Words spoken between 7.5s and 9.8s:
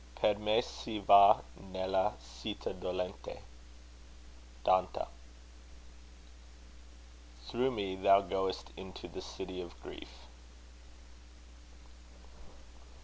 me thou goest into the city of